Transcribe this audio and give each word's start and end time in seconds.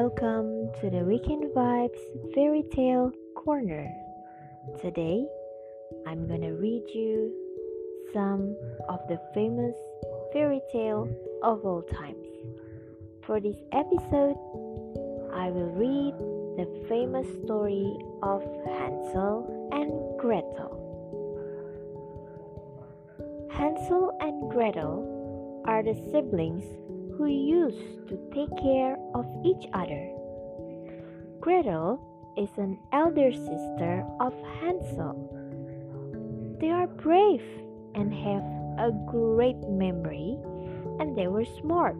Welcome 0.00 0.70
to 0.80 0.90
the 0.90 1.02
Weekend 1.02 1.42
Vibes 1.56 1.98
Fairy 2.32 2.62
Tale 2.72 3.10
Corner. 3.34 3.92
Today, 4.80 5.26
I'm 6.06 6.28
gonna 6.28 6.54
read 6.54 6.84
you 6.94 7.34
some 8.12 8.56
of 8.88 9.00
the 9.08 9.18
famous 9.34 9.74
fairy 10.32 10.60
tale 10.70 11.08
of 11.42 11.64
all 11.64 11.82
times. 11.82 12.28
For 13.26 13.40
this 13.40 13.56
episode, 13.72 14.38
I 15.34 15.50
will 15.50 15.72
read 15.74 16.14
the 16.60 16.86
famous 16.88 17.26
story 17.42 17.92
of 18.22 18.40
Hansel 18.66 19.68
and 19.72 19.90
Gretel. 20.20 20.78
Hansel 23.50 24.16
and 24.20 24.48
Gretel 24.48 25.64
are 25.66 25.82
the 25.82 25.96
siblings 26.12 26.62
who 27.18 27.26
used 27.26 28.06
to 28.06 28.16
take 28.32 28.56
care 28.62 28.96
of 29.12 29.26
each 29.44 29.66
other. 29.74 30.08
Gretel 31.40 31.98
is 32.36 32.48
an 32.56 32.78
elder 32.92 33.32
sister 33.32 34.06
of 34.20 34.32
Hansel. 34.60 35.18
They 36.60 36.70
are 36.70 36.86
brave 36.86 37.42
and 37.96 38.14
have 38.14 38.44
a 38.78 38.92
great 39.10 39.58
memory, 39.68 40.38
and 41.00 41.18
they 41.18 41.26
were 41.26 41.44
smart. 41.60 41.96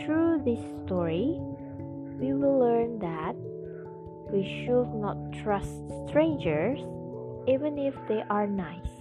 Through 0.00 0.40
this 0.46 0.64
story, 0.86 1.36
we 2.18 2.32
will 2.32 2.58
learn 2.58 2.98
that 3.00 3.36
we 4.32 4.64
should 4.64 4.88
not 4.94 5.18
trust 5.42 5.84
strangers 6.08 6.80
even 7.46 7.76
if 7.76 7.94
they 8.08 8.22
are 8.30 8.46
nice. 8.46 8.99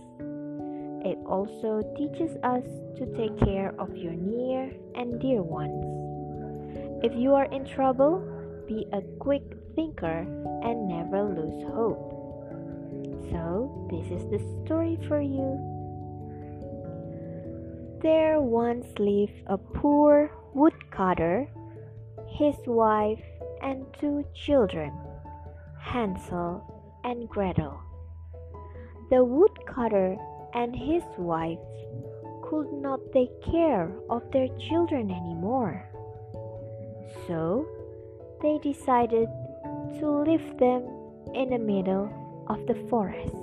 It 1.06 1.18
also 1.26 1.82
teaches 1.96 2.36
us 2.44 2.64
to 2.98 3.06
take 3.16 3.38
care 3.40 3.74
of 3.80 3.96
your 3.96 4.14
near 4.14 4.72
and 4.96 5.20
dear 5.20 5.42
ones. 5.42 5.86
If 7.04 7.16
you 7.16 7.34
are 7.34 7.46
in 7.46 7.66
trouble, 7.66 8.20
be 8.68 8.86
a 8.92 9.02
quick 9.20 9.44
thinker 9.76 10.28
and 10.64 10.88
never 10.88 11.24
lose 11.24 11.64
hope. 11.74 12.12
So, 13.32 13.88
this 13.90 14.12
is 14.12 14.30
the 14.30 14.40
story 14.66 15.00
for 15.08 15.22
you. 15.22 15.58
There 18.02 18.42
once 18.42 18.88
lived 18.98 19.44
a 19.48 19.58
poor 19.58 20.32
woodcutter, 20.54 21.48
his 22.28 22.56
wife, 22.66 23.24
and 23.62 23.86
two 24.00 24.26
children, 24.34 24.92
Hansel 25.80 26.64
and 27.04 27.28
Gretel. 27.30 27.80
The 29.10 29.24
woodcutter 29.24 30.18
and 30.54 30.76
his 30.76 31.04
wife 31.18 31.60
could 32.44 32.72
not 32.74 33.00
take 33.14 33.42
care 33.44 33.92
of 34.10 34.24
their 34.32 34.48
children 34.58 35.12
anymore. 35.12 35.86
So 37.28 37.68
they 38.42 38.58
decided 38.64 39.28
to 40.00 40.24
leave 40.26 40.58
them 40.58 40.84
in 41.34 41.50
the 41.50 41.60
middle 41.60 42.10
of 42.48 42.66
the 42.66 42.76
forest. 42.90 43.36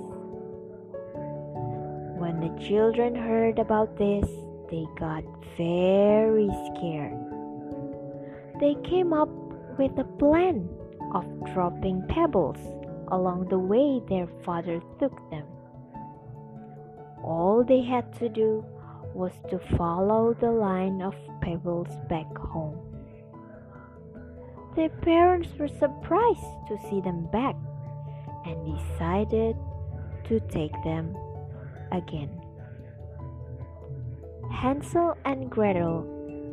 When 2.19 2.39
the 2.41 2.63
children 2.67 3.15
heard 3.15 3.59
about 3.59 3.97
this, 3.97 4.27
they 4.69 4.85
got 4.99 5.23
very 5.55 6.49
scared. 6.67 7.17
They 8.59 8.75
came 8.89 9.13
up 9.13 9.29
with 9.77 9.97
a 9.97 10.03
plan 10.19 10.67
of 11.13 11.25
dropping 11.53 12.03
pebbles 12.09 12.57
along 13.09 13.47
the 13.47 13.59
way 13.59 14.01
their 14.09 14.27
father 14.43 14.81
took 14.99 15.15
them. 15.29 15.45
All 17.27 17.61
they 17.61 17.81
had 17.81 18.17
to 18.19 18.29
do 18.29 18.63
was 19.13 19.33
to 19.49 19.59
follow 19.77 20.33
the 20.33 20.49
line 20.49 21.01
of 21.01 21.13
pebbles 21.41 21.89
back 22.07 22.37
home. 22.37 22.79
Their 24.77 24.87
parents 24.87 25.49
were 25.59 25.67
surprised 25.67 26.67
to 26.69 26.77
see 26.89 27.01
them 27.01 27.27
back 27.29 27.57
and 28.45 28.77
decided 28.77 29.57
to 30.29 30.39
take 30.49 30.71
them 30.85 31.17
again. 31.91 32.31
Hansel 34.49 35.17
and 35.25 35.49
Gretel 35.49 36.07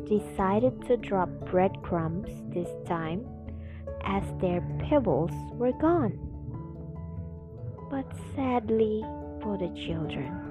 decided 0.09 0.85
to 0.87 0.97
drop 0.97 1.29
breadcrumbs 1.49 2.29
this 2.53 2.69
time 2.85 3.25
as 4.03 4.23
their 4.41 4.59
pebbles 4.89 5.31
were 5.53 5.71
gone. 5.71 6.19
But 7.89 8.11
sadly 8.35 9.01
for 9.41 9.57
the 9.57 9.69
children, 9.87 10.44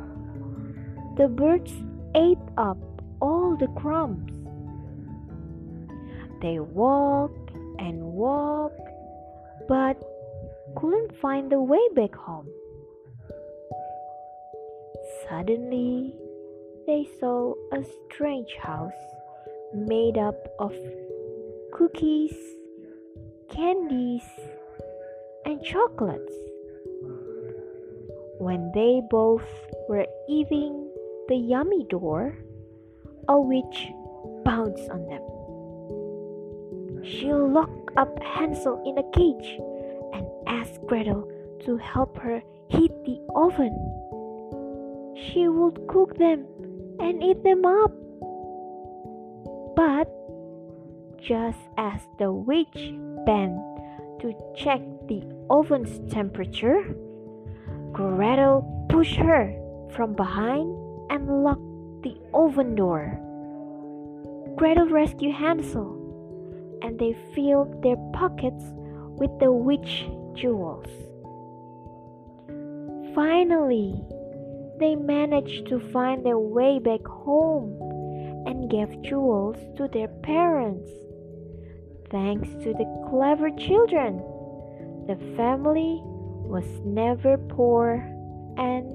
the 1.16 1.28
birds 1.28 1.72
ate 2.16 2.38
up 2.56 2.78
all 3.20 3.56
the 3.56 3.68
crumbs. 3.80 4.32
They 6.42 6.58
walked 6.58 7.52
and 7.78 8.02
walked, 8.02 8.88
but 9.68 9.96
couldn't 10.76 11.16
find 11.20 11.52
the 11.52 11.60
way 11.60 11.80
back 11.94 12.14
home. 12.14 12.48
Suddenly, 15.28 16.14
they 16.86 17.08
saw 17.20 17.54
a 17.72 17.84
strange 18.06 18.52
house 18.60 18.92
made 19.72 20.18
up 20.18 20.36
of 20.58 20.74
cookies, 21.72 22.34
candies, 23.48 24.28
and 25.44 25.62
chocolates. 25.62 26.34
When 28.38 28.72
they 28.74 29.00
both 29.08 29.46
were 29.88 30.06
eating 30.28 30.83
the 31.28 31.36
yummy 31.36 31.84
door, 31.88 32.36
a 33.28 33.40
witch 33.40 33.88
pounced 34.44 34.90
on 34.90 35.06
them. 35.06 35.22
She 37.04 37.32
locked 37.32 37.90
up 37.96 38.22
Hansel 38.22 38.82
in 38.84 38.98
a 38.98 39.10
cage 39.12 39.58
and 40.12 40.26
asked 40.46 40.84
Gretel 40.86 41.30
to 41.64 41.76
help 41.78 42.18
her 42.18 42.42
heat 42.68 42.92
the 43.04 43.18
oven. 43.34 43.72
She 45.16 45.48
would 45.48 45.86
cook 45.88 46.16
them 46.18 46.46
and 47.00 47.22
eat 47.22 47.42
them 47.42 47.64
up. 47.64 47.92
But 49.76 50.08
just 51.18 51.58
as 51.78 52.00
the 52.18 52.32
witch 52.32 52.92
bent 53.24 53.60
to 54.20 54.34
check 54.56 54.80
the 55.08 55.22
oven's 55.48 56.00
temperature, 56.12 56.82
Gretel 57.92 58.86
pushed 58.90 59.16
her 59.16 59.54
from 59.94 60.14
behind 60.14 60.83
and 61.14 61.44
locked 61.44 62.02
the 62.02 62.16
oven 62.34 62.74
door. 62.74 63.20
Gretel 64.56 64.88
rescued 64.88 65.32
Hansel, 65.32 66.80
and 66.82 66.98
they 66.98 67.16
filled 67.32 67.84
their 67.84 67.96
pockets 68.12 68.64
with 69.20 69.30
the 69.38 69.52
witch 69.52 70.08
jewels. 70.34 70.88
Finally, 73.14 73.94
they 74.80 74.96
managed 74.96 75.68
to 75.68 75.78
find 75.92 76.26
their 76.26 76.38
way 76.38 76.80
back 76.80 77.06
home 77.06 77.78
and 78.48 78.68
gave 78.68 79.00
jewels 79.02 79.56
to 79.76 79.86
their 79.86 80.08
parents. 80.08 80.90
Thanks 82.10 82.48
to 82.64 82.72
the 82.72 83.06
clever 83.08 83.50
children, 83.50 84.18
the 85.06 85.16
family 85.36 86.00
was 86.02 86.66
never 86.84 87.38
poor 87.38 88.02
and 88.58 88.90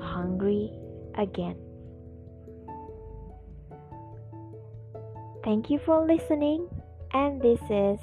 hungry 0.00 0.72
again. 1.16 1.56
Thank 5.44 5.70
you 5.70 5.80
for 5.84 6.06
listening, 6.06 6.68
and 7.12 7.40
this 7.42 7.60
is 7.68 7.98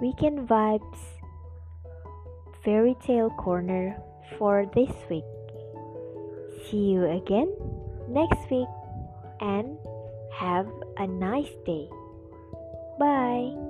Weekend 0.00 0.48
Vibes 0.48 0.98
Fairy 2.64 2.96
Tale 3.06 3.30
Corner 3.30 3.96
for 4.38 4.66
this 4.74 4.90
week. 5.10 5.24
See 6.70 6.90
you 6.90 7.04
again 7.04 7.52
next 8.08 8.50
week 8.50 8.68
and 9.40 9.76
have 10.34 10.66
a 10.98 11.06
nice 11.06 11.52
day. 11.64 11.88
Bye. 12.98 13.65